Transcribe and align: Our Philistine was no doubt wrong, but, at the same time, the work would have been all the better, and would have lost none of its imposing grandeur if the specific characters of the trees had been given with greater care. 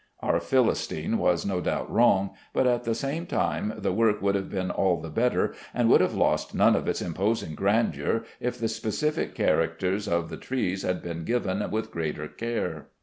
Our 0.21 0.39
Philistine 0.39 1.19
was 1.19 1.45
no 1.45 1.61
doubt 1.61 1.87
wrong, 1.91 2.31
but, 2.55 2.65
at 2.65 2.85
the 2.85 2.95
same 2.95 3.27
time, 3.27 3.75
the 3.77 3.93
work 3.93 4.19
would 4.19 4.33
have 4.33 4.49
been 4.49 4.71
all 4.71 4.99
the 4.99 5.11
better, 5.11 5.53
and 5.75 5.91
would 5.91 6.01
have 6.01 6.15
lost 6.15 6.55
none 6.55 6.75
of 6.75 6.87
its 6.87 7.03
imposing 7.03 7.53
grandeur 7.53 8.23
if 8.39 8.57
the 8.57 8.67
specific 8.67 9.35
characters 9.35 10.07
of 10.07 10.31
the 10.31 10.37
trees 10.37 10.81
had 10.81 11.03
been 11.03 11.23
given 11.23 11.69
with 11.69 11.91
greater 11.91 12.27
care. 12.27 12.87